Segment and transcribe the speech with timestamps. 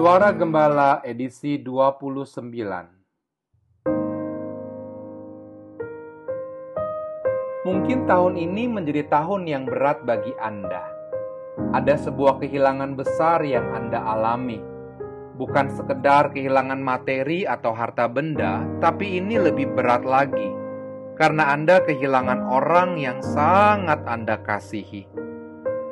[0.00, 2.48] Suara Gembala edisi 29
[7.68, 10.88] Mungkin tahun ini menjadi tahun yang berat bagi Anda.
[11.76, 14.64] Ada sebuah kehilangan besar yang Anda alami.
[15.36, 20.48] Bukan sekedar kehilangan materi atau harta benda, tapi ini lebih berat lagi.
[21.20, 25.29] Karena Anda kehilangan orang yang sangat Anda kasihi.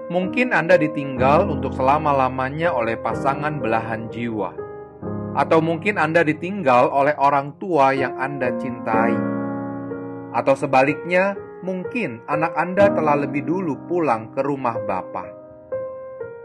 [0.08, 4.56] Mungkin Anda ditinggal untuk selama-lamanya oleh pasangan belahan jiwa.
[5.36, 9.12] Atau mungkin Anda ditinggal oleh orang tua yang Anda cintai.
[10.32, 15.28] Atau sebaliknya, mungkin anak Anda telah lebih dulu pulang ke rumah Bapa.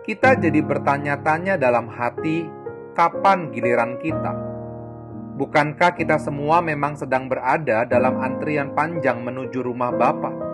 [0.03, 2.43] Kita jadi bertanya-tanya dalam hati,
[2.91, 4.35] kapan giliran kita?
[5.39, 10.52] Bukankah kita semua memang sedang berada dalam antrian panjang menuju rumah Bapa?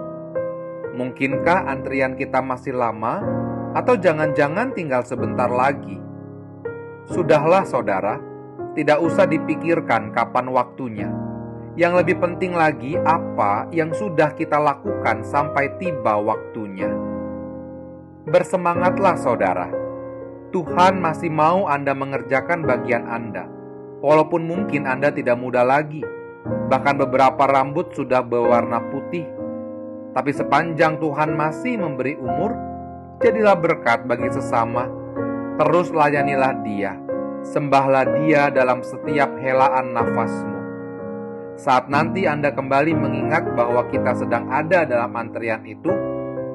[1.00, 3.24] Mungkinkah antrian kita masih lama,
[3.72, 5.96] atau jangan-jangan tinggal sebentar lagi?
[7.08, 8.20] Sudahlah, saudara,
[8.76, 11.08] tidak usah dipikirkan kapan waktunya.
[11.80, 16.92] Yang lebih penting lagi, apa yang sudah kita lakukan sampai tiba waktunya.
[18.28, 19.72] Bersemangatlah, saudara.
[20.52, 23.48] Tuhan masih mau Anda mengerjakan bagian Anda,
[24.04, 26.04] walaupun mungkin Anda tidak muda lagi.
[26.44, 29.40] Bahkan beberapa rambut sudah berwarna putih
[30.14, 32.54] tapi sepanjang Tuhan masih memberi umur,
[33.22, 34.90] jadilah berkat bagi sesama.
[35.60, 36.96] Terus layanilah Dia,
[37.44, 40.58] sembahlah Dia dalam setiap helaan nafasmu.
[41.60, 45.92] Saat nanti Anda kembali mengingat bahwa kita sedang ada dalam antrian itu,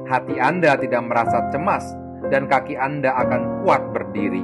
[0.08, 1.84] hati Anda tidak merasa cemas
[2.32, 4.40] dan kaki Anda akan kuat berdiri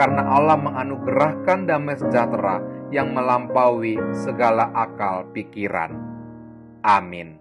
[0.00, 5.92] karena Allah menganugerahkan damai sejahtera yang melampaui segala akal pikiran.
[6.80, 7.36] Amin.